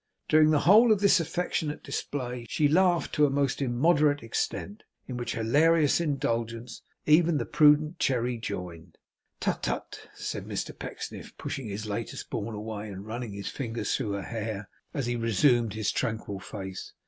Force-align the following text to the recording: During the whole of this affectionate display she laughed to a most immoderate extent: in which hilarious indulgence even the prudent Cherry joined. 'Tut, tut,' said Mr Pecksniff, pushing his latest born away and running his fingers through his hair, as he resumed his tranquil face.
During 0.27 0.49
the 0.49 0.61
whole 0.61 0.91
of 0.91 0.99
this 0.99 1.19
affectionate 1.19 1.83
display 1.83 2.47
she 2.49 2.67
laughed 2.67 3.13
to 3.13 3.27
a 3.27 3.29
most 3.29 3.61
immoderate 3.61 4.23
extent: 4.23 4.81
in 5.07 5.15
which 5.15 5.35
hilarious 5.35 6.01
indulgence 6.01 6.81
even 7.05 7.37
the 7.37 7.45
prudent 7.45 7.99
Cherry 7.99 8.39
joined. 8.39 8.97
'Tut, 9.39 9.61
tut,' 9.61 10.09
said 10.15 10.45
Mr 10.47 10.71
Pecksniff, 10.75 11.37
pushing 11.37 11.67
his 11.67 11.85
latest 11.85 12.31
born 12.31 12.55
away 12.55 12.89
and 12.89 13.05
running 13.05 13.33
his 13.33 13.49
fingers 13.49 13.95
through 13.95 14.13
his 14.13 14.25
hair, 14.25 14.69
as 14.91 15.05
he 15.05 15.15
resumed 15.15 15.73
his 15.75 15.91
tranquil 15.91 16.39
face. 16.39 16.93